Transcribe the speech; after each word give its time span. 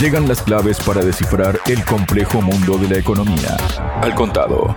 Llegan 0.00 0.26
las 0.26 0.42
claves 0.42 0.80
para 0.80 1.04
descifrar 1.04 1.60
el 1.66 1.84
complejo 1.84 2.42
mundo 2.42 2.76
de 2.78 2.88
la 2.88 2.98
economía. 2.98 3.56
Al 4.02 4.12
contado. 4.14 4.74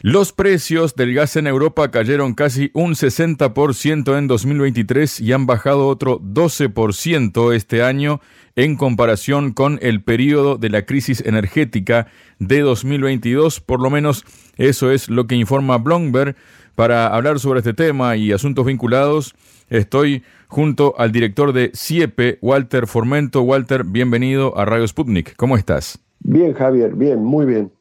Los 0.00 0.32
precios 0.32 0.96
del 0.96 1.14
gas 1.14 1.36
en 1.36 1.46
Europa 1.46 1.90
cayeron 1.92 2.34
casi 2.34 2.70
un 2.74 2.94
60% 2.94 4.18
en 4.18 4.26
2023 4.26 5.20
y 5.20 5.32
han 5.32 5.46
bajado 5.46 5.86
otro 5.86 6.20
12% 6.20 7.54
este 7.54 7.82
año 7.82 8.20
en 8.56 8.76
comparación 8.76 9.52
con 9.52 9.78
el 9.82 10.02
periodo 10.02 10.56
de 10.56 10.70
la 10.70 10.82
crisis 10.84 11.20
energética 11.24 12.08
de 12.40 12.60
2022. 12.60 13.60
Por 13.60 13.80
lo 13.80 13.88
menos 13.88 14.24
eso 14.56 14.90
es 14.90 15.08
lo 15.08 15.28
que 15.28 15.36
informa 15.36 15.78
Bloomberg. 15.78 16.34
Para 16.74 17.08
hablar 17.08 17.38
sobre 17.40 17.58
este 17.60 17.74
tema 17.74 18.16
y 18.16 18.32
asuntos 18.32 18.66
vinculados, 18.66 19.34
estoy 19.68 20.22
junto 20.46 20.94
al 20.98 21.12
director 21.12 21.52
de 21.52 21.70
CIEPE, 21.74 22.38
Walter 22.40 22.86
Formento. 22.86 23.42
Walter, 23.42 23.84
bienvenido 23.84 24.56
a 24.58 24.64
Radio 24.64 24.86
Sputnik. 24.86 25.36
¿Cómo 25.36 25.56
estás? 25.56 25.98
Bien, 26.20 26.52
Javier, 26.54 26.94
bien, 26.94 27.22
muy 27.22 27.46
bien. 27.46 27.72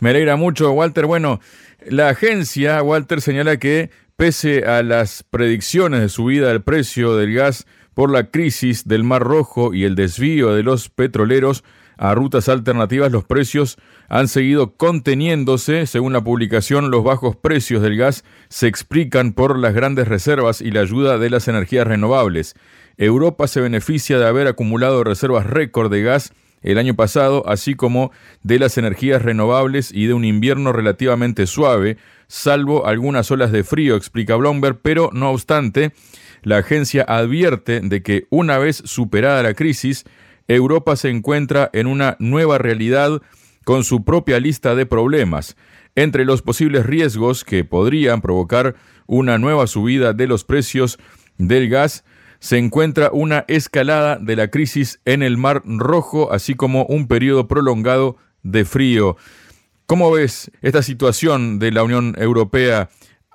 Me 0.00 0.10
alegra 0.10 0.36
mucho, 0.36 0.72
Walter. 0.72 1.06
Bueno, 1.06 1.40
la 1.88 2.08
agencia, 2.08 2.82
Walter, 2.82 3.20
señala 3.20 3.56
que 3.58 3.90
pese 4.16 4.64
a 4.64 4.82
las 4.82 5.22
predicciones 5.22 6.00
de 6.00 6.08
subida 6.08 6.48
del 6.48 6.62
precio 6.62 7.16
del 7.16 7.34
gas 7.34 7.66
por 7.94 8.10
la 8.10 8.30
crisis 8.30 8.88
del 8.88 9.04
Mar 9.04 9.22
Rojo 9.22 9.74
y 9.74 9.84
el 9.84 9.94
desvío 9.94 10.54
de 10.54 10.62
los 10.62 10.88
petroleros 10.88 11.64
a 11.96 12.14
rutas 12.14 12.48
alternativas, 12.48 13.12
los 13.12 13.24
precios 13.24 13.78
han 14.08 14.28
seguido 14.28 14.74
conteniéndose. 14.76 15.86
Según 15.86 16.12
la 16.12 16.22
publicación, 16.22 16.90
los 16.90 17.04
bajos 17.04 17.36
precios 17.36 17.82
del 17.82 17.96
gas 17.96 18.24
se 18.48 18.66
explican 18.66 19.32
por 19.32 19.58
las 19.58 19.74
grandes 19.74 20.08
reservas 20.08 20.60
y 20.60 20.70
la 20.70 20.80
ayuda 20.80 21.18
de 21.18 21.30
las 21.30 21.48
energías 21.48 21.86
renovables. 21.86 22.54
Europa 22.96 23.46
se 23.46 23.60
beneficia 23.60 24.18
de 24.18 24.26
haber 24.26 24.46
acumulado 24.46 25.04
reservas 25.04 25.46
récord 25.46 25.90
de 25.90 26.02
gas 26.02 26.32
el 26.62 26.78
año 26.78 26.94
pasado, 26.94 27.42
así 27.48 27.74
como 27.74 28.12
de 28.42 28.58
las 28.58 28.78
energías 28.78 29.22
renovables 29.22 29.92
y 29.92 30.06
de 30.06 30.14
un 30.14 30.24
invierno 30.24 30.72
relativamente 30.72 31.46
suave, 31.46 31.96
salvo 32.28 32.86
algunas 32.86 33.30
olas 33.30 33.52
de 33.52 33.64
frío, 33.64 33.96
explica 33.96 34.36
Bloomberg, 34.36 34.80
pero 34.80 35.10
no 35.12 35.30
obstante, 35.30 35.92
la 36.42 36.58
agencia 36.58 37.04
advierte 37.06 37.80
de 37.80 38.02
que 38.02 38.26
una 38.30 38.58
vez 38.58 38.82
superada 38.84 39.42
la 39.42 39.54
crisis, 39.54 40.04
Europa 40.54 40.96
se 40.96 41.10
encuentra 41.10 41.70
en 41.72 41.86
una 41.86 42.16
nueva 42.18 42.58
realidad 42.58 43.20
con 43.64 43.84
su 43.84 44.04
propia 44.04 44.40
lista 44.40 44.74
de 44.74 44.86
problemas. 44.86 45.56
Entre 45.94 46.24
los 46.24 46.42
posibles 46.42 46.86
riesgos 46.86 47.44
que 47.44 47.64
podrían 47.64 48.22
provocar 48.22 48.74
una 49.06 49.38
nueva 49.38 49.66
subida 49.66 50.12
de 50.12 50.26
los 50.26 50.44
precios 50.44 50.98
del 51.38 51.68
gas 51.68 52.04
se 52.38 52.58
encuentra 52.58 53.10
una 53.12 53.44
escalada 53.46 54.16
de 54.16 54.34
la 54.34 54.48
crisis 54.48 55.00
en 55.04 55.22
el 55.22 55.36
Mar 55.36 55.62
Rojo, 55.64 56.32
así 56.32 56.54
como 56.56 56.84
un 56.86 57.06
periodo 57.06 57.46
prolongado 57.46 58.16
de 58.42 58.64
frío. 58.64 59.16
¿Cómo 59.86 60.10
ves 60.10 60.50
esta 60.60 60.82
situación 60.82 61.60
de 61.60 61.70
la 61.70 61.84
Unión 61.84 62.16
Europea? 62.18 62.88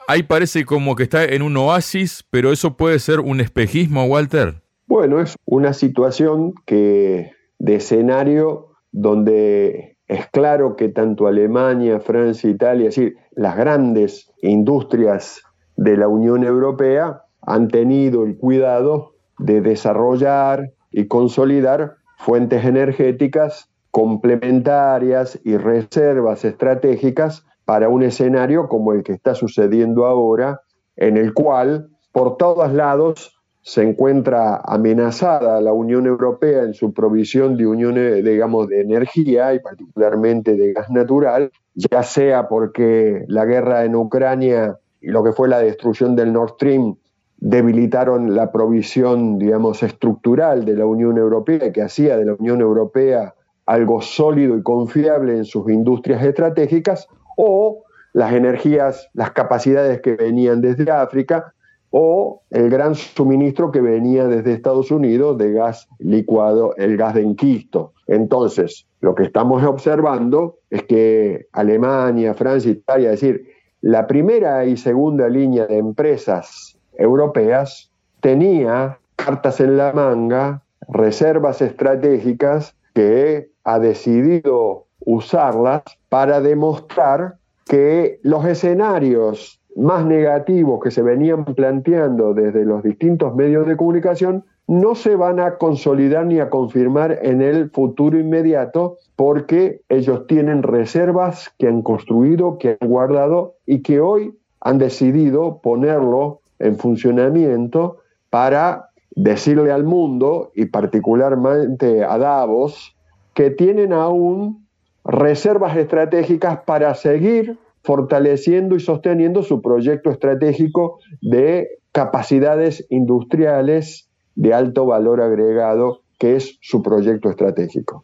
Ahí 0.10 0.24
parece 0.24 0.66
como 0.66 0.96
que 0.96 1.04
está 1.04 1.24
en 1.24 1.42
un 1.42 1.56
oasis, 1.56 2.26
pero 2.30 2.52
eso 2.52 2.76
puede 2.76 3.00
ser 3.00 3.22
un 3.22 3.40
espejismo, 3.40 4.06
Walter. 4.06 4.62
Bueno, 4.88 5.20
es 5.20 5.36
una 5.44 5.74
situación 5.74 6.54
que 6.66 7.32
de 7.60 7.76
escenario 7.76 8.70
donde 8.94 9.98
es 10.08 10.28
claro 10.28 10.78
que 10.78 10.88
tanto 10.88 11.28
Alemania, 11.28 12.00
Francia, 12.00 12.50
Italia, 12.50 12.88
es 12.88 12.96
decir, 12.96 13.18
las 13.32 13.58
grandes 13.58 14.32
industrias 14.42 15.42
de 15.76 15.98
la 15.98 16.08
Unión 16.08 16.46
Europea 16.46 17.24
han 17.42 17.68
tenido 17.68 18.24
el 18.24 18.38
cuidado 18.38 19.16
de 19.40 19.60
desarrollar 19.60 20.72
y 20.90 21.08
consolidar 21.08 21.98
fuentes 22.18 22.64
energéticas 22.64 23.70
complementarias 23.92 25.38
y 25.44 25.58
reservas 25.58 26.46
estratégicas 26.46 27.46
para 27.66 27.90
un 27.90 28.04
escenario 28.04 28.70
como 28.70 28.94
el 28.94 29.04
que 29.04 29.12
está 29.12 29.36
sucediendo 29.36 30.06
ahora, 30.06 30.62
en 30.96 31.18
el 31.18 31.34
cual 31.34 31.90
por 32.14 32.38
todos 32.38 32.72
lados 32.72 33.37
se 33.68 33.84
encuentra 33.84 34.62
amenazada 34.64 35.60
la 35.60 35.74
Unión 35.74 36.06
Europea 36.06 36.64
en 36.64 36.74
su 36.74 36.94
provisión 36.94 37.58
de 37.58 37.68
uniones, 37.68 38.24
digamos, 38.24 38.70
de 38.70 38.80
energía 38.80 39.54
y 39.54 39.60
particularmente 39.60 40.56
de 40.56 40.72
gas 40.72 40.90
natural, 40.90 41.52
ya 41.76 42.02
sea 42.02 42.48
porque 42.48 43.26
la 43.28 43.44
guerra 43.44 43.84
en 43.84 43.98
Ucrania 43.98 44.80
y 45.02 45.08
lo 45.08 45.22
que 45.22 45.34
fue 45.34 45.50
la 45.50 45.60
destrucción 45.60 46.16
del 46.16 46.32
Nord 46.32 46.52
Stream 46.52 46.96
debilitaron 47.40 48.38
la 48.38 48.54
provisión, 48.54 49.38
digamos, 49.38 49.84
estructural 49.84 50.64
de 50.64 50.74
la 50.74 50.86
Unión 50.86 51.18
Europea, 51.18 51.74
que 51.74 51.82
hacía 51.82 52.16
de 52.16 52.24
la 52.24 52.36
Unión 52.36 52.62
Europea 52.62 53.36
algo 53.66 54.02
sólido 54.02 54.58
y 54.58 54.64
confiable 54.64 55.36
en 55.36 55.44
sus 55.44 55.70
industrias 55.70 56.24
estratégicas, 56.24 57.10
o 57.36 57.84
las 58.14 58.32
energías, 58.32 59.10
las 59.14 59.32
capacidades 59.32 60.00
que 60.00 60.16
venían 60.16 60.62
desde 60.62 60.90
África, 60.90 61.54
o 61.92 62.42
el 62.50 62.70
gran 62.70 62.96
suministro 62.96 63.72
que 63.72 63.82
venía 63.82 64.28
desde 64.28 64.54
Estados 64.54 64.92
Unidos 64.92 65.38
de 65.38 65.54
gas 65.54 65.88
licuado, 66.00 66.76
el 66.78 66.98
gas 66.98 67.16
de 67.16 67.22
enquisto. 67.22 67.94
Entonces, 68.08 68.88
lo 69.02 69.16
que 69.16 69.24
estamos 69.24 69.64
observando 69.64 70.58
es 70.70 70.84
que 70.84 71.48
Alemania, 71.52 72.34
Francia, 72.34 72.72
Italia, 72.72 73.14
es 73.14 73.22
decir, 73.22 73.48
la 73.82 74.08
primera 74.08 74.66
y 74.66 74.76
segunda 74.76 75.30
línea 75.30 75.66
de 75.68 75.78
empresas 75.78 76.78
europeas, 76.98 77.92
tenía 78.22 79.00
cartas 79.16 79.60
en 79.60 79.78
la 79.78 79.94
manga, 79.94 80.64
reservas 80.90 81.62
estratégicas 81.62 82.76
que 82.94 83.50
ha 83.64 83.80
decidido 83.80 84.88
usarlas 85.00 85.84
para 86.10 86.42
demostrar 86.42 87.38
que 87.66 88.20
los 88.24 88.46
escenarios 88.46 89.57
más 89.78 90.06
negativos 90.06 90.82
que 90.84 90.90
se 90.90 91.04
venían 91.04 91.46
planteando 91.46 92.34
desde 92.34 92.66
los 92.66 92.82
distintos 92.82 93.36
medios 93.36 93.68
de 93.68 93.78
comunicación 93.78 94.44
no 94.68 94.96
se 94.96 95.16
van 95.16 95.40
a 95.40 95.58
consolidar 95.58 96.26
ni 96.26 96.40
a 96.40 96.50
confirmar 96.50 97.20
en 97.22 97.42
el 97.42 97.70
futuro 97.70 98.20
inmediato 98.20 98.98
porque 99.16 99.82
ellos 99.88 100.26
tienen 100.28 100.64
reservas 100.64 101.54
que 101.58 101.68
han 101.68 101.84
construido, 101.84 102.58
que 102.58 102.78
han 102.82 102.90
guardado 102.90 103.56
y 103.66 103.82
que 103.82 104.02
hoy 104.02 104.34
han 104.60 104.80
decidido 104.80 105.60
ponerlo 105.62 106.42
en 106.60 106.78
funcionamiento 106.78 107.98
para 108.32 108.90
decirle 109.16 109.72
al 109.72 109.84
mundo 109.84 110.52
y 110.56 110.66
particularmente 110.66 112.04
a 112.04 112.18
Davos 112.18 112.96
que 113.34 113.52
tienen 113.52 113.94
aún 113.94 114.68
reservas 115.06 115.78
estratégicas 115.78 116.60
para 116.66 116.94
seguir 116.96 117.58
fortaleciendo 117.88 118.76
y 118.76 118.82
sosteniendo 118.82 119.44
su 119.44 119.62
proyecto 119.62 120.12
estratégico 120.12 121.00
de 121.22 121.70
capacidades 121.94 122.86
industriales 122.90 124.10
de 124.36 124.54
alto 124.54 124.86
valor 124.86 125.22
agregado, 125.22 126.02
que 126.20 126.36
es 126.36 126.58
su 126.62 126.84
proyecto 126.84 127.30
estratégico. 127.30 128.04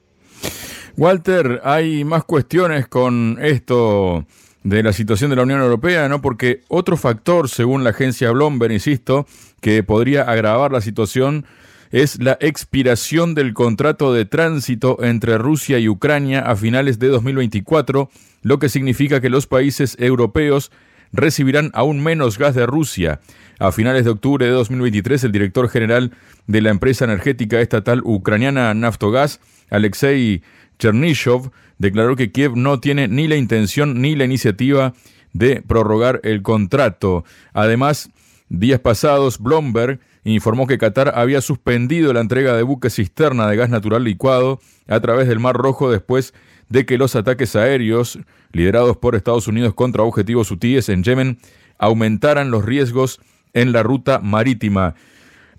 Walter, 0.96 1.60
hay 1.66 2.06
más 2.06 2.24
cuestiones 2.24 2.88
con 2.88 3.38
esto 3.42 4.26
de 4.64 4.84
la 4.84 4.94
situación 4.94 5.30
de 5.32 5.36
la 5.36 5.44
Unión 5.44 5.60
Europea, 5.60 6.08
¿no? 6.08 6.22
Porque 6.22 6.62
otro 6.70 6.96
factor, 6.96 7.50
según 7.50 7.84
la 7.84 7.90
agencia 7.90 8.32
Bloomberg, 8.32 8.72
insisto, 8.72 9.26
que 9.60 9.84
podría 9.84 10.22
agravar 10.22 10.72
la 10.72 10.80
situación 10.80 11.46
es 11.94 12.20
la 12.20 12.40
expiración 12.42 13.36
del 13.36 13.54
contrato 13.54 14.14
de 14.14 14.26
tránsito 14.26 15.04
entre 15.04 15.38
Rusia 15.38 15.78
y 15.78 15.88
Ucrania 15.88 16.40
a 16.40 16.56
finales 16.56 16.98
de 16.98 17.08
2024, 17.08 18.10
lo 18.42 18.58
que 18.58 18.68
significa 18.68 19.22
que 19.22 19.30
los 19.30 19.46
países 19.46 19.96
europeos 20.00 20.72
recibirán 21.12 21.70
aún 21.76 22.02
menos 22.02 22.40
gas 22.40 22.56
de 22.56 22.66
Rusia. 22.66 23.22
A 23.60 23.72
finales 23.72 24.06
de 24.06 24.10
octubre 24.10 24.44
de 24.44 24.52
2023, 24.52 25.24
el 25.26 25.32
director 25.32 25.70
general 25.70 26.12
de 26.48 26.62
la 26.64 26.72
empresa 26.72 27.06
energética 27.06 27.62
estatal 27.62 28.02
ucraniana 28.04 28.74
Naftogaz, 28.74 29.40
Alexei 29.70 30.42
Chernyshov, 30.80 31.52
declaró 31.78 32.16
que 32.16 32.32
Kiev 32.32 32.56
no 32.56 32.80
tiene 32.80 33.08
ni 33.08 33.28
la 33.28 33.36
intención 33.36 34.02
ni 34.02 34.16
la 34.16 34.26
iniciativa 34.26 34.96
de 35.34 35.62
prorrogar 35.62 36.22
el 36.24 36.42
contrato. 36.42 37.24
Además, 37.54 38.10
días 38.50 38.80
pasados, 38.80 39.38
Bloomberg 39.38 40.00
informó 40.24 40.68
que 40.68 40.78
Qatar 40.78 41.14
había 41.16 41.42
suspendido 41.42 42.14
la 42.14 42.22
entrega 42.22 42.56
de 42.56 42.64
buques 42.64 42.96
cisterna 42.96 43.48
de 43.48 43.56
gas 43.56 43.70
natural 43.70 44.04
licuado 44.04 44.60
a 44.88 45.00
través 45.00 45.28
del 45.28 45.40
Mar 45.40 45.56
Rojo 45.56 45.92
después 45.92 46.34
de 46.70 46.86
que 46.86 46.98
los 46.98 47.16
ataques 47.16 47.56
aéreos 47.56 48.20
liderados 48.52 48.98
por 48.98 49.16
Estados 49.16 49.48
Unidos 49.48 49.74
contra 49.74 50.04
objetivos 50.04 50.50
hutíes 50.50 50.90
en 50.90 51.04
Yemen 51.04 51.38
aumentaran 51.78 52.52
los 52.52 52.66
riesgos 52.66 53.20
en 53.54 53.72
la 53.72 53.84
ruta 53.84 54.20
marítima. 54.20 54.96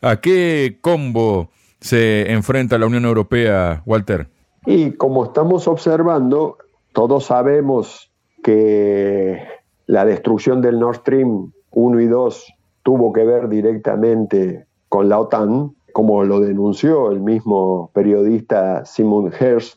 ¿A 0.01 0.21
qué 0.21 0.79
combo 0.81 1.51
se 1.81 2.33
enfrenta 2.33 2.79
la 2.79 2.87
Unión 2.87 3.05
Europea, 3.05 3.83
Walter? 3.87 4.29
Y 4.67 4.93
como 4.93 5.25
estamos 5.25 5.69
observando, 5.69 6.59
todos 6.93 7.27
sabemos 7.27 8.11
que 8.43 9.43
la 9.87 10.05
destrucción 10.05 10.63
del 10.63 10.79
Nord 10.79 10.97
Stream 10.97 11.53
1 11.71 12.01
y 12.01 12.07
2 12.07 12.55
tuvo 12.85 13.13
que 13.13 13.25
ver 13.25 13.49
directamente 13.49 14.67
con 14.89 15.09
la 15.09 15.19
OTAN. 15.19 15.75
como 15.93 16.25
lo 16.25 16.41
denunció 16.41 17.13
el 17.13 17.21
mismo 17.21 17.91
periodista 17.95 18.85
Simon 18.85 19.33
Hersh, 19.33 19.77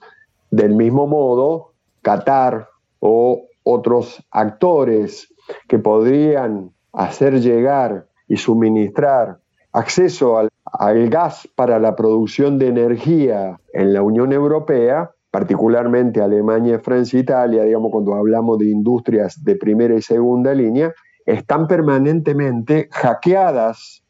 del 0.50 0.74
mismo 0.74 1.06
modo, 1.06 1.74
Qatar 2.02 2.68
o 3.00 3.44
otros 3.64 4.24
actores 4.32 5.32
que 5.68 5.78
podrían 5.78 6.72
hacer 6.94 7.40
llegar 7.40 8.08
y 8.28 8.38
suministrar 8.38 9.38
acceso 9.72 10.38
al, 10.38 10.50
gas 11.10 11.48
para 11.56 11.78
la 11.80 11.96
producción 11.96 12.58
de 12.58 12.68
energía 12.68 13.60
en 13.74 13.94
la 13.94 14.02
Unión 14.02 14.34
Europea, 14.34 15.12
particularmente 15.30 16.22
Alemania, 16.22 16.80
Francia, 16.80 17.20
Italia, 17.20 17.64
digamos 17.64 17.92
cuando 17.92 18.16
hablamos 18.16 18.58
de 18.58 18.70
industrias 18.70 19.44
de 19.44 19.56
primera 19.56 19.94
y 19.96 20.02
segunda 20.02 20.54
línea, 20.54 20.94
están 21.28 21.68
permanentemente 21.68 22.90
hackeadas 22.92 24.04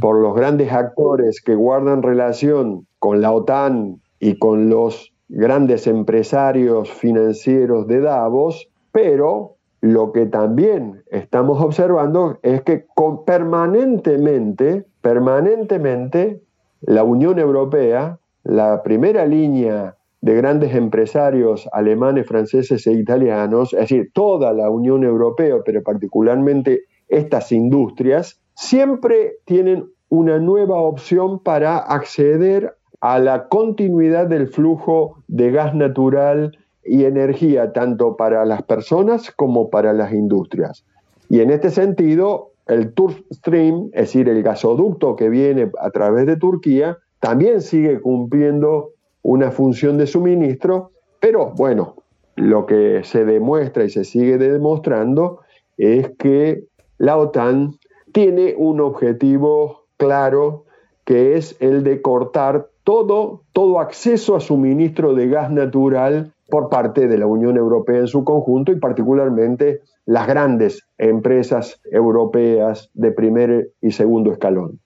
por 0.00 0.20
los 0.20 0.36
grandes 0.36 0.70
actores 0.70 1.40
que 1.40 1.56
guardan 1.56 2.02
relación 2.02 2.86
con 3.00 3.20
la 3.20 3.32
OTAN 3.32 4.00
y 4.20 4.38
con 4.38 4.68
los 4.68 5.12
grandes 5.28 5.88
empresarios 5.88 6.88
financieros 6.92 7.88
de 7.88 8.00
Davos, 8.00 8.68
pero 8.92 9.56
lo 9.80 10.12
que 10.12 10.26
también 10.26 11.02
estamos 11.10 11.60
observando 11.60 12.38
es 12.42 12.62
que 12.62 12.86
permanentemente, 13.26 14.84
permanentemente, 15.00 16.42
la 16.82 17.02
Unión 17.02 17.38
Europea, 17.40 18.18
la 18.44 18.82
primera 18.84 19.26
línea 19.26 19.96
de 20.26 20.34
grandes 20.34 20.74
empresarios 20.74 21.68
alemanes, 21.70 22.26
franceses 22.26 22.84
e 22.88 22.92
italianos, 22.94 23.72
es 23.74 23.78
decir, 23.78 24.10
toda 24.12 24.52
la 24.52 24.68
Unión 24.68 25.04
Europea, 25.04 25.58
pero 25.64 25.84
particularmente 25.84 26.82
estas 27.06 27.52
industrias, 27.52 28.40
siempre 28.52 29.36
tienen 29.44 29.88
una 30.08 30.40
nueva 30.40 30.80
opción 30.80 31.38
para 31.38 31.78
acceder 31.78 32.74
a 33.00 33.20
la 33.20 33.46
continuidad 33.46 34.26
del 34.26 34.48
flujo 34.48 35.22
de 35.28 35.52
gas 35.52 35.76
natural 35.76 36.58
y 36.84 37.04
energía, 37.04 37.72
tanto 37.72 38.16
para 38.16 38.44
las 38.44 38.62
personas 38.62 39.30
como 39.30 39.70
para 39.70 39.92
las 39.92 40.12
industrias. 40.12 40.84
Y 41.28 41.38
en 41.38 41.52
este 41.52 41.70
sentido, 41.70 42.50
el 42.66 42.94
Turk 42.94 43.24
Stream, 43.32 43.90
es 43.92 44.06
decir, 44.12 44.28
el 44.28 44.42
gasoducto 44.42 45.14
que 45.14 45.28
viene 45.28 45.70
a 45.80 45.90
través 45.90 46.26
de 46.26 46.36
Turquía, 46.36 46.98
también 47.20 47.60
sigue 47.60 48.00
cumpliendo 48.00 48.95
una 49.26 49.50
función 49.50 49.98
de 49.98 50.06
suministro, 50.06 50.92
pero 51.18 51.52
bueno, 51.56 51.96
lo 52.36 52.64
que 52.64 53.02
se 53.02 53.24
demuestra 53.24 53.84
y 53.84 53.90
se 53.90 54.04
sigue 54.04 54.38
demostrando 54.38 55.40
es 55.76 56.12
que 56.16 56.62
la 56.98 57.16
OTAN 57.16 57.72
tiene 58.12 58.54
un 58.56 58.80
objetivo 58.80 59.86
claro 59.96 60.64
que 61.04 61.36
es 61.36 61.56
el 61.58 61.82
de 61.82 62.00
cortar 62.02 62.68
todo, 62.84 63.42
todo 63.52 63.80
acceso 63.80 64.36
a 64.36 64.40
suministro 64.40 65.12
de 65.14 65.26
gas 65.26 65.50
natural 65.50 66.32
por 66.48 66.68
parte 66.68 67.08
de 67.08 67.18
la 67.18 67.26
Unión 67.26 67.56
Europea 67.56 67.98
en 67.98 68.06
su 68.06 68.22
conjunto 68.22 68.70
y 68.70 68.78
particularmente 68.78 69.80
las 70.04 70.28
grandes 70.28 70.86
empresas 70.98 71.80
europeas 71.90 72.90
de 72.94 73.10
primer 73.10 73.72
y 73.80 73.90
segundo 73.90 74.30
escalón. 74.30 74.78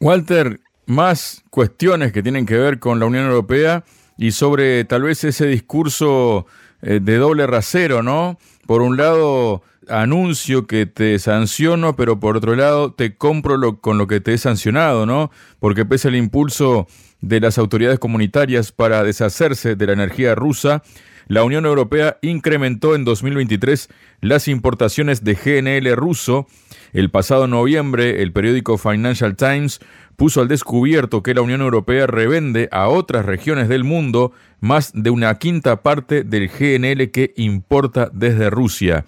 Walter, 0.00 0.60
más 0.86 1.42
cuestiones 1.50 2.12
que 2.12 2.22
tienen 2.22 2.46
que 2.46 2.56
ver 2.56 2.78
con 2.78 2.98
la 2.98 3.06
Unión 3.06 3.26
Europea 3.26 3.84
y 4.18 4.32
sobre 4.32 4.84
tal 4.84 5.02
vez 5.02 5.24
ese 5.24 5.46
discurso 5.46 6.46
eh, 6.82 7.00
de 7.02 7.16
doble 7.16 7.46
rasero, 7.46 8.02
¿no? 8.02 8.38
Por 8.66 8.82
un 8.82 8.96
lado, 8.96 9.62
anuncio 9.88 10.66
que 10.66 10.86
te 10.86 11.18
sanciono, 11.18 11.96
pero 11.96 12.20
por 12.20 12.36
otro 12.36 12.54
lado 12.54 12.92
te 12.92 13.16
compro 13.16 13.80
con 13.80 13.98
lo 13.98 14.06
que 14.06 14.20
te 14.20 14.34
he 14.34 14.38
sancionado, 14.38 15.06
¿no? 15.06 15.30
Porque 15.58 15.84
pese 15.84 16.08
al 16.08 16.16
impulso 16.16 16.86
de 17.20 17.40
las 17.40 17.58
autoridades 17.58 17.98
comunitarias 17.98 18.72
para 18.72 19.02
deshacerse 19.02 19.76
de 19.76 19.86
la 19.86 19.92
energía 19.92 20.34
rusa, 20.34 20.82
la 21.28 21.44
Unión 21.44 21.66
Europea 21.66 22.18
incrementó 22.22 22.94
en 22.94 23.04
2023 23.04 23.88
las 24.20 24.48
importaciones 24.48 25.24
de 25.24 25.34
GNL 25.34 25.96
ruso. 25.96 26.46
El 26.92 27.10
pasado 27.10 27.46
noviembre, 27.46 28.22
el 28.22 28.34
periódico 28.34 28.76
Financial 28.76 29.34
Times 29.34 29.80
puso 30.16 30.42
al 30.42 30.48
descubierto 30.48 31.22
que 31.22 31.32
la 31.32 31.40
Unión 31.40 31.62
Europea 31.62 32.06
revende 32.06 32.68
a 32.70 32.90
otras 32.90 33.24
regiones 33.24 33.70
del 33.70 33.82
mundo 33.82 34.32
más 34.60 34.92
de 34.94 35.08
una 35.08 35.34
quinta 35.38 35.82
parte 35.82 36.22
del 36.22 36.50
GNL 36.50 37.10
que 37.10 37.32
importa 37.36 38.10
desde 38.12 38.50
Rusia. 38.50 39.06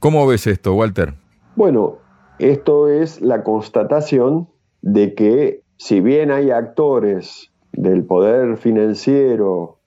¿Cómo 0.00 0.26
ves 0.26 0.48
esto, 0.48 0.74
Walter? 0.74 1.14
Bueno, 1.54 1.98
esto 2.40 2.88
es 2.88 3.20
la 3.20 3.44
constatación 3.44 4.48
de 4.82 5.14
que 5.14 5.62
si 5.76 6.00
bien 6.00 6.32
hay 6.32 6.50
actores 6.50 7.52
del 7.72 8.04
poder 8.04 8.56
financiero 8.56 9.78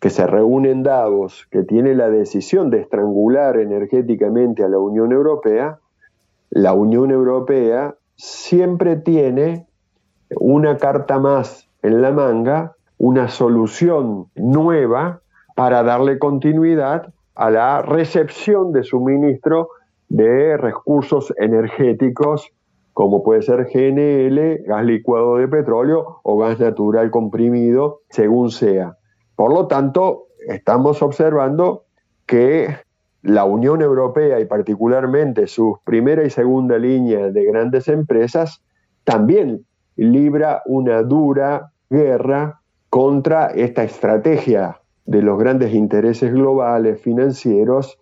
que 0.00 0.10
se 0.10 0.26
reúnen 0.26 0.82
Davos, 0.82 1.46
que 1.52 1.62
tiene 1.62 1.94
la 1.94 2.10
decisión 2.10 2.70
de 2.70 2.80
estrangular 2.80 3.56
energéticamente 3.56 4.64
a 4.64 4.68
la 4.68 4.80
Unión 4.80 5.12
Europea, 5.12 5.78
la 6.50 6.72
Unión 6.72 7.10
Europea 7.10 7.94
siempre 8.16 8.96
tiene 8.96 9.66
una 10.40 10.76
carta 10.76 11.18
más 11.18 11.68
en 11.82 12.02
la 12.02 12.10
manga, 12.10 12.74
una 12.98 13.28
solución 13.28 14.26
nueva 14.34 15.20
para 15.54 15.82
darle 15.82 16.18
continuidad 16.18 17.12
a 17.34 17.50
la 17.50 17.82
recepción 17.82 18.72
de 18.72 18.82
suministro 18.82 19.68
de 20.08 20.56
recursos 20.56 21.32
energéticos 21.38 22.52
como 22.98 23.22
puede 23.22 23.42
ser 23.42 23.68
GNL, 23.72 24.64
gas 24.66 24.84
licuado 24.84 25.36
de 25.36 25.46
petróleo 25.46 26.18
o 26.24 26.36
gas 26.36 26.58
natural 26.58 27.12
comprimido, 27.12 28.00
según 28.10 28.50
sea. 28.50 28.96
Por 29.36 29.54
lo 29.54 29.68
tanto, 29.68 30.24
estamos 30.48 31.00
observando 31.00 31.84
que 32.26 32.74
la 33.22 33.44
Unión 33.44 33.82
Europea 33.82 34.40
y 34.40 34.44
particularmente 34.44 35.46
sus 35.46 35.78
primera 35.84 36.24
y 36.24 36.30
segunda 36.30 36.78
línea 36.78 37.30
de 37.30 37.44
grandes 37.44 37.88
empresas 37.88 38.62
también 39.04 39.64
libra 39.96 40.62
una 40.66 41.02
dura 41.02 41.72
guerra 41.90 42.60
contra 42.90 43.46
esta 43.48 43.82
estrategia 43.82 44.80
de 45.04 45.22
los 45.22 45.38
grandes 45.38 45.74
intereses 45.74 46.32
globales 46.32 47.00
financieros 47.00 47.98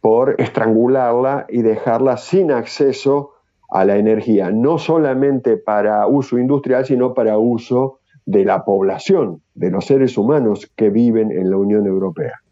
por 0.00 0.40
estrangularla 0.40 1.46
y 1.48 1.62
dejarla 1.62 2.16
sin 2.16 2.52
acceso 2.52 3.30
a 3.70 3.84
la 3.84 3.96
energía, 3.96 4.50
no 4.50 4.78
solamente 4.78 5.56
para 5.56 6.06
uso 6.06 6.38
industrial, 6.38 6.84
sino 6.84 7.14
para 7.14 7.38
uso 7.38 8.00
de 8.26 8.44
la 8.44 8.64
población, 8.64 9.42
de 9.54 9.70
los 9.70 9.86
seres 9.86 10.18
humanos 10.18 10.70
que 10.76 10.90
viven 10.90 11.32
en 11.32 11.50
la 11.50 11.56
Unión 11.56 11.86
Europea. 11.86 12.42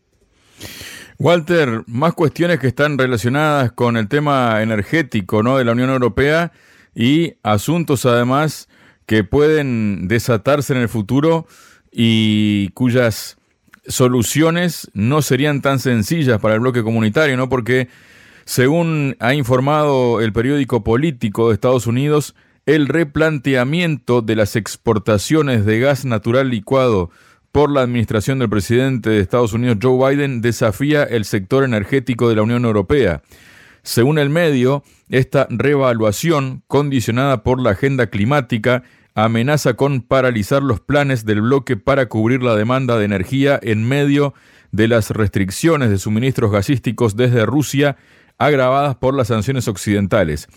Walter, 1.20 1.82
más 1.86 2.14
cuestiones 2.14 2.60
que 2.60 2.66
están 2.66 2.96
relacionadas 2.96 3.72
con 3.72 3.98
el 3.98 4.08
tema 4.08 4.62
energético 4.62 5.42
¿no? 5.42 5.58
de 5.58 5.66
la 5.66 5.72
Unión 5.72 5.90
Europea 5.90 6.50
y 6.94 7.34
asuntos 7.42 8.06
además 8.06 8.70
que 9.04 9.22
pueden 9.22 10.08
desatarse 10.08 10.72
en 10.72 10.78
el 10.78 10.88
futuro 10.88 11.46
y 11.92 12.70
cuyas 12.70 13.36
soluciones 13.86 14.90
no 14.94 15.20
serían 15.20 15.60
tan 15.60 15.78
sencillas 15.78 16.40
para 16.40 16.54
el 16.54 16.60
bloque 16.60 16.82
comunitario, 16.82 17.36
¿no? 17.36 17.50
Porque, 17.50 17.88
según 18.46 19.16
ha 19.20 19.34
informado 19.34 20.22
el 20.22 20.32
periódico 20.32 20.82
político 20.82 21.48
de 21.48 21.54
Estados 21.54 21.86
Unidos, 21.86 22.34
el 22.64 22.88
replanteamiento 22.88 24.22
de 24.22 24.36
las 24.36 24.56
exportaciones 24.56 25.66
de 25.66 25.80
gas 25.80 26.06
natural 26.06 26.48
licuado 26.48 27.10
por 27.52 27.70
la 27.70 27.82
administración 27.82 28.38
del 28.38 28.48
presidente 28.48 29.10
de 29.10 29.20
Estados 29.20 29.52
Unidos 29.52 29.78
Joe 29.82 30.14
Biden 30.14 30.40
desafía 30.40 31.02
el 31.02 31.24
sector 31.24 31.64
energético 31.64 32.28
de 32.28 32.36
la 32.36 32.42
Unión 32.42 32.64
Europea. 32.64 33.22
Según 33.82 34.18
el 34.18 34.30
medio, 34.30 34.84
esta 35.08 35.46
revaluación, 35.50 36.62
condicionada 36.66 37.42
por 37.42 37.60
la 37.60 37.70
agenda 37.70 38.08
climática, 38.08 38.82
amenaza 39.14 39.74
con 39.74 40.02
paralizar 40.02 40.62
los 40.62 40.80
planes 40.80 41.24
del 41.24 41.40
bloque 41.40 41.76
para 41.76 42.06
cubrir 42.06 42.42
la 42.42 42.54
demanda 42.54 42.98
de 42.98 43.06
energía 43.06 43.58
en 43.62 43.88
medio 43.88 44.34
de 44.70 44.86
las 44.86 45.10
restricciones 45.10 45.90
de 45.90 45.98
suministros 45.98 46.52
gasísticos 46.52 47.16
desde 47.16 47.44
Rusia 47.44 47.96
agravadas 48.40 48.96
por 48.96 49.14
las 49.14 49.28
sanciones 49.28 49.68
occidentales. 49.68 50.48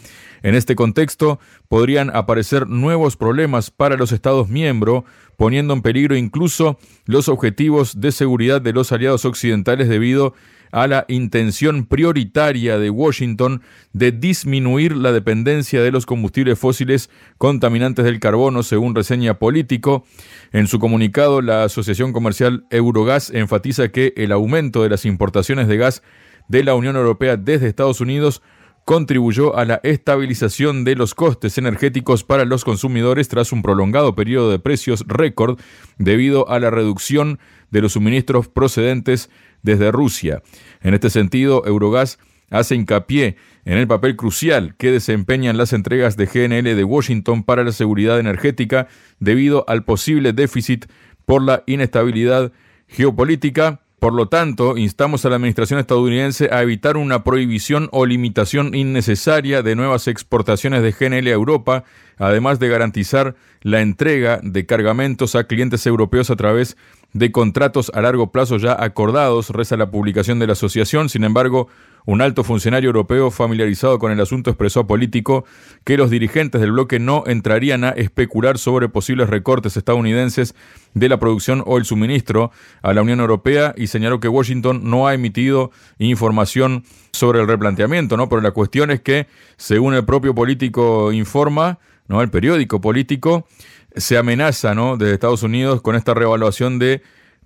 En 0.42 0.56
este 0.56 0.76
contexto, 0.76 1.40
podrían 1.68 2.10
aparecer 2.16 2.68
nuevos 2.68 3.18
problemas 3.18 3.72
para 3.72 3.98
los 3.98 4.12
Estados 4.12 4.50
miembros, 4.50 5.04
poniendo 5.38 5.74
en 5.74 5.82
peligro 5.82 6.16
incluso 6.16 6.80
los 7.06 7.28
objetivos 7.28 8.00
de 8.00 8.12
seguridad 8.12 8.62
de 8.62 8.74
los 8.74 8.92
aliados 8.92 9.26
occidentales 9.26 9.90
debido 9.90 10.34
a 10.72 10.88
la 10.88 11.06
intención 11.08 11.86
prioritaria 11.86 12.80
de 12.80 12.90
Washington 12.90 13.62
de 13.92 14.12
disminuir 14.12 14.96
la 14.96 15.12
dependencia 15.12 15.84
de 15.84 15.92
los 15.92 16.06
combustibles 16.06 16.58
fósiles 16.58 17.10
contaminantes 17.38 18.06
del 18.06 18.20
carbono, 18.20 18.64
según 18.64 18.96
reseña 18.96 19.38
Político. 19.38 20.06
En 20.52 20.68
su 20.68 20.80
comunicado, 20.80 21.42
la 21.42 21.66
Asociación 21.66 22.12
Comercial 22.12 22.66
Eurogas 22.72 23.30
enfatiza 23.30 23.90
que 23.90 24.14
el 24.18 24.32
aumento 24.32 24.82
de 24.82 24.90
las 24.90 25.06
importaciones 25.06 25.68
de 25.68 25.78
gas 25.78 26.02
de 26.48 26.64
la 26.64 26.76
Unión 26.76 26.96
Europea 26.96 27.38
desde 27.38 27.68
Estados 27.68 28.02
Unidos 28.02 28.42
contribuyó 28.86 29.56
a 29.56 29.66
la 29.66 29.80
estabilización 29.84 30.84
de 30.84 30.96
los 30.96 31.16
costes 31.16 31.58
energéticos 31.58 32.24
para 32.24 32.46
los 32.46 32.66
consumidores 32.66 33.30
tras 33.30 33.52
un 33.52 33.62
prolongado 33.62 34.16
periodo 34.16 34.52
de 34.52 34.60
precios 34.60 35.06
récord 35.08 35.60
debido 35.98 36.50
a 36.50 36.60
la 36.60 36.70
reducción 36.70 37.40
de 37.72 37.82
los 37.82 37.94
suministros 37.94 38.50
procedentes 38.50 39.30
desde 39.62 39.92
Rusia. 39.92 40.44
En 40.82 40.94
este 40.94 41.10
sentido, 41.10 41.66
Eurogas 41.66 42.20
hace 42.50 42.76
hincapié 42.76 43.38
en 43.66 43.78
el 43.78 43.88
papel 43.88 44.16
crucial 44.16 44.76
que 44.78 44.92
desempeñan 44.92 45.58
las 45.58 45.74
entregas 45.74 46.18
de 46.18 46.26
GNL 46.26 46.76
de 46.76 46.84
Washington 46.84 47.44
para 47.44 47.64
la 47.64 47.72
seguridad 47.72 48.20
energética 48.20 48.88
debido 49.20 49.64
al 49.68 49.86
posible 49.86 50.34
déficit 50.34 50.86
por 51.26 51.42
la 51.42 51.64
inestabilidad 51.66 52.52
geopolítica 52.88 53.82
por 54.04 54.14
lo 54.14 54.28
tanto, 54.28 54.76
instamos 54.76 55.24
a 55.24 55.30
la 55.30 55.38
Administración 55.38 55.80
estadounidense 55.80 56.50
a 56.52 56.62
evitar 56.62 56.98
una 56.98 57.24
prohibición 57.24 57.88
o 57.94 58.06
limitación 58.06 58.76
innecesaria 58.76 59.62
de 59.62 59.78
nuevas 59.78 60.10
exportaciones 60.10 60.84
de 60.84 60.92
GNL 60.92 61.26
a 61.28 61.32
Europa, 61.32 61.86
además 62.18 62.60
de 62.60 62.68
garantizar 62.68 63.36
la 63.62 63.80
entrega 63.80 64.42
de 64.44 64.66
cargamentos 64.66 65.36
a 65.36 65.46
clientes 65.46 65.86
europeos 65.86 66.30
a 66.32 66.36
través 66.36 66.76
de 67.14 67.32
contratos 67.32 67.94
a 67.94 68.02
largo 68.02 68.30
plazo 68.30 68.58
ya 68.58 68.76
acordados, 68.78 69.52
reza 69.52 69.78
la 69.78 69.90
publicación 69.90 70.38
de 70.38 70.48
la 70.48 70.54
asociación. 70.54 71.08
Sin 71.08 71.24
embargo, 71.24 71.70
un 72.06 72.22
alto 72.22 72.44
funcionario 72.44 72.88
europeo 72.88 73.32
familiarizado 73.32 74.00
con 74.00 74.12
el 74.12 74.20
asunto 74.20 74.50
expresó 74.50 74.82
a 74.82 74.88
Político 74.88 75.46
que 75.84 75.98
los 75.98 76.10
dirigentes 76.10 76.60
del 76.62 76.72
bloque 76.72 77.00
no 77.00 77.24
entrarían 77.28 77.84
a 77.84 77.90
especular 77.90 78.58
sobre 78.58 78.90
posibles 78.90 79.30
recortes 79.30 79.78
estadounidenses 79.78 80.56
de 80.94 81.10
la 81.10 81.20
producción 81.20 81.64
o 81.66 81.78
el 81.78 81.86
suministro 81.86 82.52
a 82.82 82.94
la 82.94 83.02
Unión 83.02 83.20
Europea 83.20 83.74
y 83.78 83.88
señaló 83.88 84.20
que 84.20 84.28
Washington 84.28 84.82
no 84.84 85.08
ha 85.08 85.14
emitido 85.14 85.72
información 85.98 86.84
sobre 87.12 87.40
el 87.40 87.48
replanteamiento, 87.48 88.18
¿no? 88.18 88.30
Pero 88.30 88.42
la 88.42 88.52
cuestión 88.52 88.92
es 88.92 89.02
que, 89.02 89.28
según 89.58 89.94
el 89.94 90.06
propio 90.06 90.36
político 90.36 91.12
informa, 91.12 91.80
¿no? 92.08 92.22
El 92.22 92.30
periódico 92.30 92.82
político 92.82 93.48
se 93.96 94.18
amenaza, 94.18 94.74
¿no? 94.74 94.98
Desde 94.98 95.14
Estados 95.14 95.44
Unidos 95.44 95.82
con 95.82 95.96
esta 95.96 96.14
revaluación 96.14 96.80
de 96.80 97.02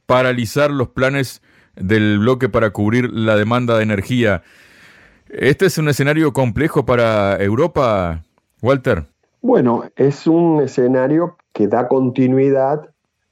paralizar 0.06 0.72
los 0.72 0.90
planes 0.90 1.42
del 1.80 2.20
bloque 2.20 2.50
para 2.50 2.72
cubrir 2.72 3.12
la 3.12 3.36
demanda 3.36 3.78
de 3.78 3.84
energía. 3.84 4.44
¿Este 5.30 5.66
es 5.66 5.78
un 5.78 5.90
escenario 5.90 6.34
complejo 6.34 6.86
para 6.86 7.36
Europa, 7.38 8.24
Walter? 8.62 9.06
Bueno, 9.42 9.84
es 9.96 10.28
un 10.28 10.62
escenario 10.62 11.38
que 11.54 11.68
da 11.68 11.88
continuidad 11.88 12.90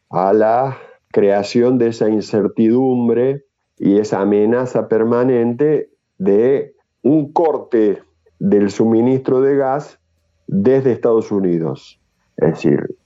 a 0.10 0.34
la 0.34 0.78
creación 1.12 1.78
de 1.78 1.88
esa 1.88 2.10
incertidumbre 2.10 3.46
y 3.78 4.00
esa 4.00 4.22
amenaza 4.22 4.88
permanente 4.88 5.90
de 6.18 6.76
un 7.02 7.32
corte 7.32 8.02
del 8.40 8.70
suministro 8.70 9.42
de 9.42 9.56
gas 9.56 10.00
desde 10.48 10.92
Estados 10.92 11.32
Unidos. 11.32 12.00
Es 12.38 12.54
decir, 12.54 12.98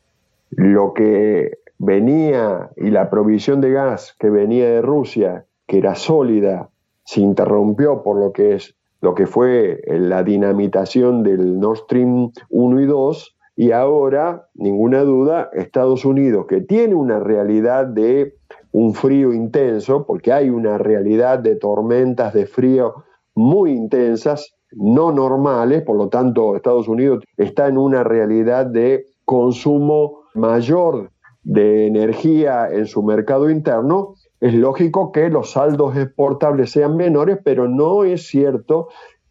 lo 0.49 0.93
que 0.93 1.58
venía 1.79 2.69
y 2.77 2.91
la 2.91 3.09
provisión 3.09 3.61
de 3.61 3.71
gas 3.71 4.15
que 4.19 4.29
venía 4.29 4.69
de 4.69 4.81
Rusia, 4.81 5.45
que 5.65 5.79
era 5.79 5.95
sólida, 5.95 6.69
se 7.03 7.21
interrumpió 7.21 8.03
por 8.03 8.19
lo 8.19 8.31
que 8.31 8.55
es 8.55 8.75
lo 9.01 9.15
que 9.15 9.25
fue 9.25 9.81
la 9.87 10.23
dinamitación 10.23 11.23
del 11.23 11.59
Nord 11.59 11.77
Stream 11.77 12.31
1 12.49 12.81
y 12.81 12.85
2 12.85 13.35
y 13.55 13.71
ahora, 13.71 14.47
ninguna 14.53 15.01
duda, 15.01 15.49
Estados 15.51 16.05
Unidos, 16.05 16.45
que 16.47 16.61
tiene 16.61 16.95
una 16.95 17.19
realidad 17.19 17.87
de 17.87 18.35
un 18.71 18.93
frío 18.93 19.33
intenso, 19.33 20.05
porque 20.05 20.31
hay 20.31 20.49
una 20.49 20.77
realidad 20.77 21.39
de 21.39 21.57
tormentas 21.57 22.33
de 22.33 22.45
frío 22.45 23.03
muy 23.35 23.71
intensas, 23.71 24.53
no 24.71 25.11
normales, 25.11 25.81
por 25.81 25.97
lo 25.97 26.07
tanto 26.07 26.55
Estados 26.55 26.87
Unidos 26.87 27.23
está 27.35 27.67
en 27.67 27.77
una 27.77 28.03
realidad 28.03 28.65
de 28.65 29.07
consumo 29.25 30.21
mayor 30.35 31.11
de 31.43 31.87
energía 31.87 32.69
en 32.71 32.85
su 32.85 33.03
mercado 33.03 33.49
interno, 33.49 34.15
es 34.39 34.53
lógico 34.53 35.11
que 35.11 35.29
los 35.29 35.51
saldos 35.51 35.97
exportables 35.97 36.71
sean 36.71 36.95
menores, 36.95 37.39
pero 37.43 37.67
no 37.67 38.03
es 38.03 38.27
cierto 38.27 38.87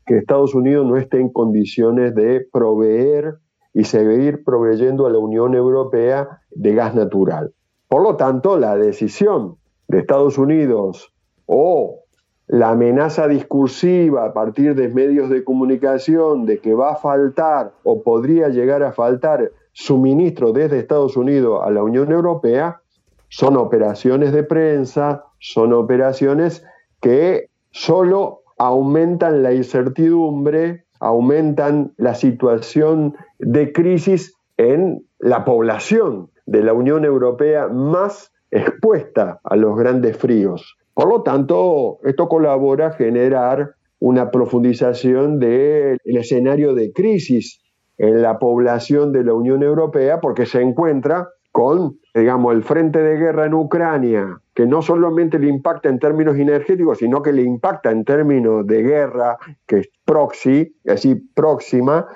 que 0.07 0.19
Estados 0.19 0.55
Unidos 0.55 0.87
no 0.87 0.97
esté 0.97 1.21
en 1.21 1.31
condiciones 1.31 2.15
de 2.15 2.47
proveer 2.53 3.37
y 3.75 3.85
seguir 3.85 4.43
proveyendo 4.45 5.07
a 5.07 5.11
la 5.11 5.19
Unión 5.19 5.55
Europea 5.55 6.41
de 6.51 6.75
gas 6.75 6.95
natural. 6.95 7.53
Por 7.89 8.03
lo 8.03 8.17
tanto, 8.17 8.59
la 8.59 8.77
decisión 8.77 9.57
de 9.87 9.99
Estados 9.99 10.37
Unidos 10.39 11.13
o 11.47 12.01
la 12.47 12.71
amenaza 12.71 13.29
discursiva 13.29 14.25
a 14.25 14.33
partir 14.33 14.75
de 14.75 14.89
medios 14.89 15.29
de 15.29 15.45
comunicación 15.45 16.47
de 16.47 16.59
que 16.59 16.75
va 16.75 16.93
a 16.93 16.97
faltar 16.97 17.73
o 17.85 18.03
podría 18.03 18.49
llegar 18.49 18.83
a 18.83 18.93
faltar 18.93 19.51
suministro 19.79 20.53
desde 20.53 20.81
Estados 20.81 21.17
Unidos 21.17 21.61
a 21.65 21.71
la 21.71 21.85
Unión 21.85 22.11
Europea 22.11 22.83
son 23.29 23.57
operaciones 23.57 24.33
de 24.33 24.43
prensa, 24.43 25.25
son 25.39 25.73
operaciones 25.73 26.65
que 27.01 27.51
solo 27.71 28.43
aumentan 28.59 29.45
la 29.45 29.55
incertidumbre, 29.55 30.85
aumentan 30.99 31.93
la 31.97 32.17
situación 32.17 33.15
de 33.39 33.73
crisis 33.73 34.35
en 34.57 35.07
la 35.21 35.45
población 35.45 36.29
de 36.47 36.65
la 36.65 36.73
Unión 36.73 37.05
Europea 37.05 37.69
más 37.69 38.33
expuesta 38.51 39.39
a 39.45 39.55
los 39.55 39.79
grandes 39.79 40.17
fríos. 40.17 40.77
Por 40.93 41.09
lo 41.09 41.23
tanto, 41.23 42.01
esto 42.03 42.29
colabora 42.29 42.89
a 42.89 42.93
generar 42.95 43.77
una 44.01 44.33
profundización 44.33 45.39
del 45.39 45.99
escenario 46.05 46.75
de 46.75 46.93
crisis 46.93 47.61
en 47.99 48.23
la 48.23 48.39
población 48.39 49.13
de 49.13 49.25
la 49.25 49.35
Unión 49.35 49.63
Europea 49.63 50.21
porque 50.21 50.47
se 50.47 50.63
encuentra 50.63 51.29
con, 51.53 51.99
digamos, 52.15 52.55
el 52.55 52.63
frente 52.63 53.01
de 53.01 53.17
guerra 53.17 53.47
en 53.47 53.55
Ucrania, 53.55 54.41
que 54.55 54.67
no 54.67 54.81
solamente 54.81 55.39
le 55.39 55.49
impacta 55.49 55.89
en 55.89 55.99
términos 55.99 56.37
energéticos, 56.37 56.99
sino 56.99 57.21
que 57.21 57.33
le 57.33 57.43
impacta 57.43 57.91
en 57.91 58.05
términos 58.05 58.67
de 58.67 58.83
guerra, 58.83 59.39
que 59.67 59.79
es 59.81 59.89
proxy, 60.05 60.77
es 60.85 60.95
decir, 60.95 61.23
próxima, 61.35 62.07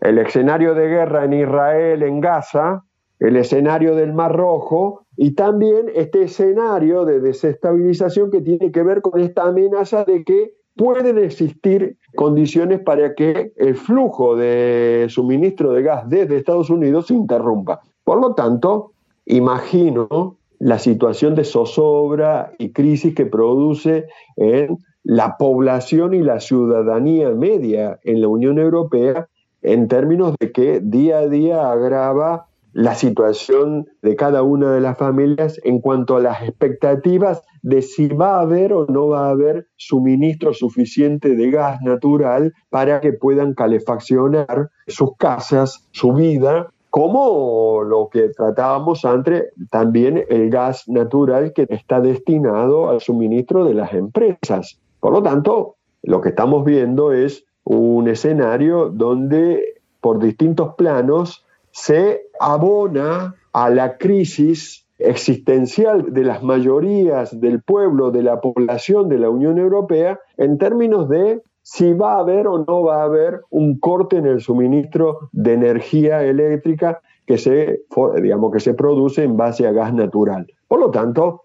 el 0.00 0.18
escenario 0.18 0.74
de 0.74 0.88
guerra 0.88 1.24
en 1.24 1.34
Israel, 1.34 2.02
en 2.02 2.20
Gaza, 2.20 2.82
el 3.20 3.36
escenario 3.36 3.94
del 3.94 4.14
Mar 4.14 4.34
Rojo 4.34 5.06
y 5.14 5.34
también 5.34 5.90
este 5.94 6.22
escenario 6.22 7.04
de 7.04 7.20
desestabilización 7.20 8.30
que 8.30 8.40
tiene 8.40 8.72
que 8.72 8.82
ver 8.82 9.02
con 9.02 9.20
esta 9.20 9.42
amenaza 9.42 10.04
de 10.04 10.24
que 10.24 10.54
pueden 10.76 11.18
existir 11.18 11.96
condiciones 12.14 12.80
para 12.80 13.14
que 13.14 13.52
el 13.56 13.76
flujo 13.76 14.36
de 14.36 15.06
suministro 15.08 15.72
de 15.72 15.82
gas 15.82 16.08
desde 16.08 16.36
Estados 16.36 16.70
Unidos 16.70 17.08
se 17.08 17.14
interrumpa. 17.14 17.80
Por 18.04 18.20
lo 18.20 18.34
tanto, 18.34 18.92
imagino 19.26 20.36
la 20.58 20.78
situación 20.78 21.34
de 21.34 21.44
zozobra 21.44 22.52
y 22.58 22.72
crisis 22.72 23.14
que 23.14 23.26
produce 23.26 24.06
en 24.36 24.78
la 25.02 25.36
población 25.38 26.14
y 26.14 26.20
la 26.20 26.40
ciudadanía 26.40 27.30
media 27.30 27.98
en 28.04 28.20
la 28.20 28.28
Unión 28.28 28.58
Europea 28.58 29.28
en 29.62 29.88
términos 29.88 30.34
de 30.38 30.52
que 30.52 30.80
día 30.80 31.18
a 31.18 31.28
día 31.28 31.70
agrava 31.70 32.46
la 32.72 32.94
situación 32.94 33.88
de 34.02 34.16
cada 34.16 34.42
una 34.42 34.72
de 34.72 34.80
las 34.80 34.96
familias 34.96 35.60
en 35.64 35.80
cuanto 35.80 36.16
a 36.16 36.20
las 36.20 36.42
expectativas 36.42 37.42
de 37.62 37.82
si 37.82 38.08
va 38.08 38.36
a 38.36 38.40
haber 38.42 38.72
o 38.72 38.86
no 38.86 39.08
va 39.08 39.26
a 39.26 39.30
haber 39.30 39.66
suministro 39.76 40.54
suficiente 40.54 41.34
de 41.34 41.50
gas 41.50 41.80
natural 41.82 42.54
para 42.68 43.00
que 43.00 43.12
puedan 43.12 43.54
calefaccionar 43.54 44.70
sus 44.86 45.16
casas, 45.16 45.88
su 45.90 46.12
vida, 46.12 46.68
como 46.90 47.82
lo 47.84 48.08
que 48.08 48.28
tratábamos 48.30 49.04
antes, 49.04 49.44
también 49.70 50.24
el 50.28 50.50
gas 50.50 50.88
natural 50.88 51.52
que 51.52 51.66
está 51.68 52.00
destinado 52.00 52.88
al 52.90 53.00
suministro 53.00 53.64
de 53.64 53.74
las 53.74 53.92
empresas. 53.92 54.80
Por 54.98 55.12
lo 55.12 55.22
tanto, 55.22 55.76
lo 56.02 56.20
que 56.20 56.30
estamos 56.30 56.64
viendo 56.64 57.12
es 57.12 57.44
un 57.64 58.08
escenario 58.08 58.90
donde 58.90 59.80
por 60.00 60.18
distintos 60.18 60.74
planos 60.76 61.44
se 61.72 62.22
abona 62.38 63.34
a 63.52 63.70
la 63.70 63.96
crisis 63.96 64.86
existencial 64.98 66.12
de 66.12 66.24
las 66.24 66.42
mayorías 66.42 67.40
del 67.40 67.62
pueblo, 67.62 68.10
de 68.10 68.22
la 68.22 68.40
población 68.40 69.08
de 69.08 69.18
la 69.18 69.30
Unión 69.30 69.58
Europea, 69.58 70.20
en 70.36 70.58
términos 70.58 71.08
de 71.08 71.42
si 71.62 71.92
va 71.92 72.14
a 72.14 72.20
haber 72.20 72.46
o 72.46 72.64
no 72.64 72.82
va 72.82 73.02
a 73.02 73.04
haber 73.04 73.40
un 73.50 73.78
corte 73.78 74.16
en 74.16 74.26
el 74.26 74.40
suministro 74.40 75.30
de 75.32 75.54
energía 75.54 76.22
eléctrica 76.24 77.00
que 77.26 77.38
se, 77.38 77.82
digamos, 78.20 78.52
que 78.52 78.60
se 78.60 78.74
produce 78.74 79.22
en 79.22 79.36
base 79.36 79.66
a 79.66 79.72
gas 79.72 79.94
natural. 79.94 80.46
Por 80.66 80.80
lo 80.80 80.90
tanto, 80.90 81.44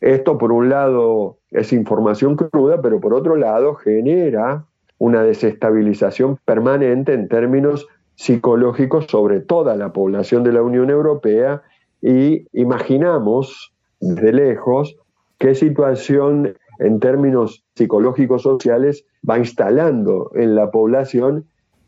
esto 0.00 0.38
por 0.38 0.50
un 0.50 0.68
lado 0.68 1.38
es 1.50 1.72
información 1.72 2.36
cruda, 2.36 2.80
pero 2.82 3.00
por 3.00 3.14
otro 3.14 3.36
lado 3.36 3.74
genera 3.74 4.64
una 4.98 5.22
desestabilización 5.22 6.38
permanente 6.44 7.12
en 7.12 7.28
términos 7.28 7.86
psicológicos 8.20 9.06
sobre 9.06 9.40
toda 9.40 9.76
la 9.76 9.94
población 9.94 10.44
de 10.44 10.52
la 10.52 10.60
Unión 10.60 10.90
Europea 10.90 11.62
y 12.02 12.46
imaginamos 12.52 13.72
de 13.98 14.30
lejos 14.34 14.94
qué 15.38 15.54
situación 15.54 16.54
en 16.80 17.00
términos 17.00 17.64
psicológicos 17.74 18.42
sociales 18.42 19.06
va 19.28 19.38
instalando 19.38 20.32
en 20.34 20.54
la 20.54 20.70
población 20.70 21.46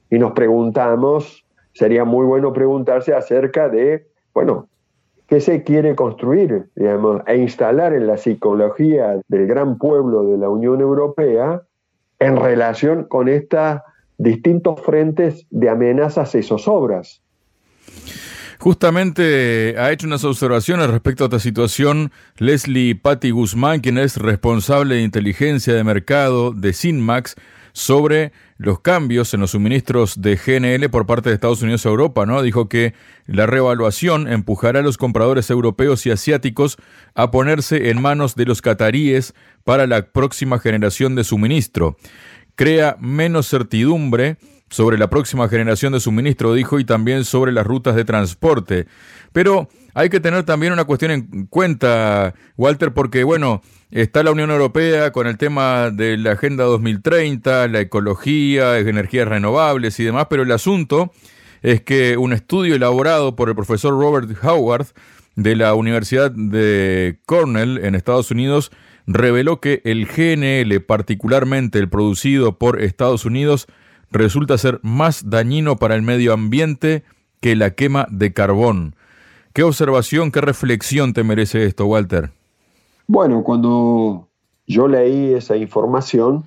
y 0.09 0.19
nos 0.19 0.33
preguntamos, 0.33 1.45
sería 1.75 2.07
muy 2.07 2.25
bueno 2.25 2.55
preguntarse 2.55 3.15
acerca 3.15 3.69
de, 3.69 4.07
bueno, 4.33 4.69
¿qué 5.27 5.39
se 5.39 5.63
quiere 5.65 5.95
construir 5.95 6.71
digamos, 6.75 7.21
e 7.27 7.37
instalar 7.37 7.93
en 7.93 8.07
la 8.07 8.17
psicología 8.17 9.21
del 9.29 9.47
gran 9.47 9.77
pueblo 9.77 10.25
de 10.25 10.39
la 10.39 10.49
Unión 10.49 10.81
Europea 10.81 11.61
en 12.21 12.39
relación 12.39 13.05
con 13.05 13.29
estos 13.29 13.81
distintos 14.19 14.81
frentes 14.81 15.47
de 15.51 15.69
amenazas 15.69 16.35
y 16.35 16.43
zozobras? 16.43 17.23
Justamente 18.59 19.75
ha 19.77 19.91
hecho 19.91 20.07
unas 20.07 20.23
observaciones 20.23 20.89
respecto 20.89 21.25
a 21.25 21.27
esta 21.27 21.41
situación 21.41 22.13
Leslie 22.39 22.95
Patty 22.95 23.31
Guzmán, 23.31 23.81
quien 23.81 23.99
es 23.99 24.17
responsable 24.17 24.95
de 24.95 25.03
inteligencia 25.03 25.75
de 25.75 25.83
mercado 25.83 26.53
de 26.53 26.73
Sinmax, 26.73 27.35
sobre 27.73 28.33
los 28.59 28.81
cambios 28.81 29.35
en 29.35 29.41
los 29.41 29.53
suministros 29.53 30.21
de 30.21 30.37
GNL 30.37 30.89
por 30.91 31.07
parte 31.07 31.29
de 31.29 31.35
Estados 31.35 31.63
Unidos 31.63 31.85
a 31.87 31.89
Europa, 31.89 32.27
¿no? 32.27 32.43
Dijo 32.43 32.69
que 32.69 32.95
la 33.27 33.47
revaluación 33.47 34.29
empujará 34.29 34.81
a 34.81 34.83
los 34.83 34.99
compradores 34.99 35.51
europeos 35.51 36.07
y 36.07 36.11
asiáticos 36.11 36.77
a 37.15 37.31
ponerse 37.31 37.91
en 37.91 38.01
manos 38.01 38.37
de 38.37 38.45
los 38.45 38.63
cataríes 38.63 39.35
para 39.65 39.87
la 39.87 40.13
próxima 40.13 40.59
generación 40.59 41.15
de 41.15 41.25
suministro. 41.25 41.97
Crea 42.55 42.97
menos 43.01 43.49
certidumbre 43.49 44.37
sobre 44.73 44.97
la 44.97 45.11
próxima 45.11 45.49
generación 45.49 45.93
de 45.93 46.01
suministro, 46.01 46.55
dijo, 46.55 46.79
y 46.81 46.85
también 46.85 47.25
sobre 47.25 47.53
las 47.53 47.67
rutas 47.67 47.95
de 47.95 48.05
transporte. 48.05 48.87
Pero 49.33 49.69
hay 49.95 50.09
que 50.09 50.21
tener 50.21 50.45
también 50.45 50.73
una 50.73 50.85
cuestión 50.85 51.11
en 51.11 51.47
cuenta, 51.47 52.35
Walter, 52.57 52.93
porque, 52.93 53.23
bueno, 53.25 53.63
está 53.91 54.23
la 54.23 54.31
Unión 54.31 54.51
Europea 54.51 55.13
con 55.13 55.27
el 55.27 55.37
tema 55.37 55.91
de 55.91 56.17
la 56.17 56.33
Agenda 56.33 56.65
2030, 56.65 57.69
la 57.69 57.81
ecología, 57.81 58.79
energías 58.79 59.29
renovables 59.29 60.01
y 60.01 60.05
demás, 60.05 60.27
pero 60.31 60.43
el 60.43 60.53
asunto 60.53 61.13
es 61.61 61.83
que 61.83 62.17
un 62.17 62.33
estudio 62.33 62.75
elaborado 62.75 63.37
por 63.37 63.51
el 63.51 63.55
profesor 63.55 63.93
Robert 63.93 64.31
Howard 64.43 64.87
de 65.37 65.55
la 65.57 65.75
Universidad 65.75 66.31
de 66.31 67.19
Cornell 67.27 67.79
en 67.85 67.95
Estados 67.95 68.31
Unidos 68.31 68.73
reveló 69.07 69.61
que 69.61 69.83
el 69.85 70.07
GNL, 70.07 70.81
particularmente 70.81 71.79
el 71.79 71.89
producido 71.89 72.59
por 72.59 72.81
Estados 72.81 73.25
Unidos, 73.25 73.67
resulta 74.11 74.59
ser 74.59 74.79
más 74.83 75.29
dañino 75.31 75.77
para 75.77 75.95
el 75.95 76.03
medio 76.03 76.33
ambiente 76.33 77.03
que 77.41 77.57
la 77.57 77.71
quema 77.71 78.07
de 78.11 78.33
carbón. 78.33 78.95
¿Qué 79.53 79.63
observación, 79.63 80.31
qué 80.31 80.41
reflexión 80.41 81.13
te 81.13 81.25
merece 81.25 81.65
esto, 81.67 81.87
Walter? 81.87 82.31
Bueno, 83.07 83.43
cuando 83.43 84.29
yo 84.67 84.89
leí 84.89 85.35
esa 85.35 85.57
información, 85.57 86.45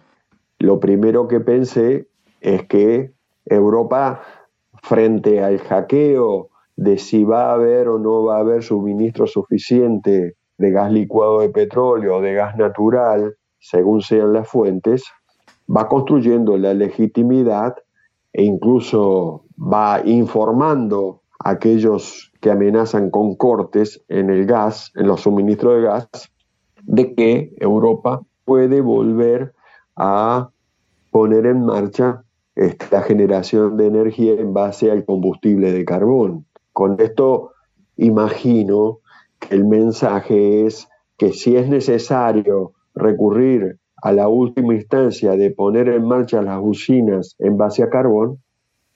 lo 0.60 0.80
primero 0.80 1.28
que 1.28 1.40
pensé 1.40 2.08
es 2.42 2.64
que 2.64 3.14
Europa, 3.46 4.22
frente 4.82 5.44
al 5.44 5.60
hackeo 5.60 6.50
de 6.76 6.98
si 6.98 7.24
va 7.24 7.50
a 7.50 7.54
haber 7.54 7.88
o 7.88 8.00
no 8.00 8.24
va 8.24 8.38
a 8.38 8.42
haber 8.42 8.64
suministro 8.64 9.28
suficiente 9.28 10.36
de 10.58 10.72
gas 10.72 10.92
licuado 10.92 11.42
de 11.42 11.50
petróleo 11.50 12.18
o 12.18 12.22
de 12.22 12.34
gas 12.34 12.56
natural, 12.58 13.36
según 13.60 14.02
sean 14.02 14.34
las 14.34 14.48
fuentes, 14.48 15.04
va 15.70 15.88
construyendo 15.88 16.58
la 16.58 16.74
legitimidad 16.74 17.76
e 18.34 18.44
incluso 18.44 19.46
va 19.58 20.02
informando 20.06 21.22
a 21.44 21.52
aquellos 21.52 22.32
que 22.42 22.52
amenazan 22.52 23.10
con 23.10 23.36
cortes 23.36 24.04
en 24.08 24.30
el 24.30 24.46
gas, 24.46 24.92
en 24.96 25.08
los 25.08 25.22
suministros 25.22 25.76
de 25.76 25.82
gas, 25.82 26.10
de 26.84 27.16
que 27.16 27.54
Europa 27.60 28.22
puede 28.46 28.82
volver 28.82 29.54
a 29.96 30.50
poner 31.12 31.46
en 31.46 31.66
marcha 31.66 32.24
esta 32.56 33.02
generación 33.02 33.78
de 33.78 33.88
energía 33.88 34.34
en 34.34 34.54
base 34.54 34.92
al 34.92 35.06
combustible 35.06 35.72
de 35.72 35.84
carbón. 35.84 36.46
Con 36.72 37.00
esto 37.00 37.52
imagino 37.98 39.00
el 39.50 39.66
mensaje 39.66 40.66
es 40.66 40.88
que 41.18 41.32
si 41.32 41.56
es 41.56 41.70
necesario 41.70 42.74
recurrir 42.94 43.78
a 44.02 44.12
la 44.12 44.28
última 44.28 44.74
instancia 44.76 45.32
de 45.32 45.52
poner 45.52 45.90
en 45.90 46.06
marcha 46.08 46.42
las 46.42 46.60
usinas 46.62 47.36
en 47.40 47.58
base 47.58 47.84
a 47.84 47.90
carbón, 47.90 48.40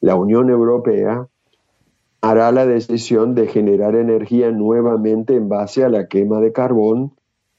la 0.01 0.15
Unión 0.15 0.49
Europea 0.49 1.27
hará 2.21 2.51
la 2.51 2.65
decisión 2.65 3.33
de 3.33 3.47
generar 3.47 3.95
energía 3.95 4.51
nuevamente 4.51 5.35
en 5.35 5.49
base 5.49 5.83
a 5.83 5.89
la 5.89 6.07
quema 6.07 6.41
de 6.41 6.51
carbón, 6.51 7.13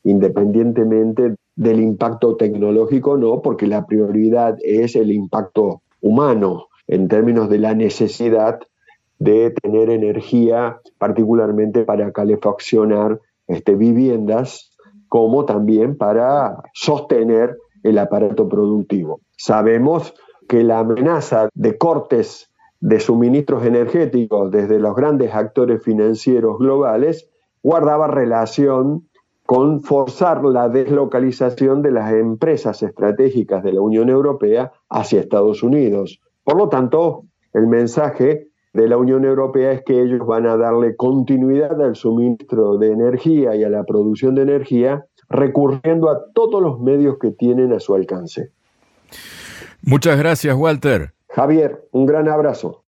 independientemente 0.04 1.34
del 1.56 1.80
impacto 1.80 2.36
tecnológico 2.36 3.16
no, 3.16 3.42
porque 3.42 3.66
la 3.66 3.86
prioridad 3.86 4.56
es 4.62 4.96
el 4.96 5.10
impacto 5.10 5.82
humano 6.00 6.68
en 6.86 7.08
términos 7.08 7.48
de 7.48 7.58
la 7.58 7.74
necesidad 7.74 8.60
de 9.20 9.50
tener 9.50 9.90
energía, 9.90 10.80
particularmente 10.98 11.84
para 11.84 12.10
calefaccionar 12.10 13.20
este, 13.46 13.76
viviendas 13.76 14.72
como 15.08 15.44
también 15.44 15.96
para 15.96 16.56
sostener 16.72 17.56
el 17.82 17.98
aparato 17.98 18.48
productivo. 18.48 19.20
Sabemos 19.36 20.14
que 20.48 20.64
la 20.64 20.80
amenaza 20.80 21.48
de 21.54 21.76
cortes 21.76 22.50
de 22.80 22.98
suministros 22.98 23.64
energéticos 23.64 24.50
desde 24.50 24.78
los 24.78 24.96
grandes 24.96 25.34
actores 25.34 25.82
financieros 25.82 26.58
globales 26.58 27.28
guardaba 27.62 28.06
relación 28.06 29.08
con 29.44 29.82
forzar 29.82 30.44
la 30.44 30.68
deslocalización 30.68 31.82
de 31.82 31.90
las 31.90 32.12
empresas 32.12 32.82
estratégicas 32.82 33.62
de 33.62 33.72
la 33.74 33.82
Unión 33.82 34.08
Europea 34.08 34.72
hacia 34.88 35.20
Estados 35.20 35.62
Unidos. 35.62 36.20
Por 36.44 36.56
lo 36.56 36.68
tanto, 36.68 37.24
el 37.52 37.66
mensaje 37.66 38.49
de 38.72 38.88
la 38.88 38.96
Unión 38.96 39.24
Europea 39.24 39.72
es 39.72 39.82
que 39.84 40.00
ellos 40.00 40.26
van 40.26 40.46
a 40.46 40.56
darle 40.56 40.96
continuidad 40.96 41.80
al 41.82 41.96
suministro 41.96 42.78
de 42.78 42.92
energía 42.92 43.56
y 43.56 43.64
a 43.64 43.68
la 43.68 43.84
producción 43.84 44.34
de 44.34 44.42
energía 44.42 45.06
recurriendo 45.28 46.10
a 46.10 46.20
todos 46.34 46.62
los 46.62 46.80
medios 46.80 47.16
que 47.20 47.30
tienen 47.30 47.72
a 47.72 47.80
su 47.80 47.94
alcance. 47.94 48.50
Muchas 49.82 50.18
gracias, 50.18 50.54
Walter. 50.56 51.12
Javier, 51.28 51.88
un 51.92 52.06
gran 52.06 52.28
abrazo. 52.28 52.84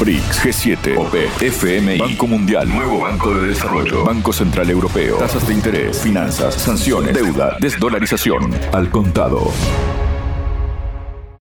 BRICS, 0.00 0.46
G7, 0.46 0.96
OPE, 0.96 1.26
FMI, 1.46 1.98
Banco 1.98 2.26
Mundial, 2.26 2.66
Nuevo 2.70 3.00
Banco 3.00 3.34
de 3.34 3.48
Desarrollo, 3.48 4.04
Banco 4.06 4.32
Central 4.32 4.70
Europeo, 4.70 5.18
tasas 5.18 5.46
de 5.46 5.52
interés, 5.52 6.00
finanzas, 6.00 6.54
sanciones, 6.54 7.12
deuda, 7.12 7.58
desdolarización, 7.60 8.50
al 8.72 8.90
contado. 8.90 9.50